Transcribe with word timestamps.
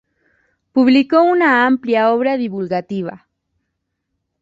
Publicó 0.71 1.21
una 1.21 1.67
amplia 1.67 2.09
obra 2.11 2.35
divulgativa. 2.35 3.27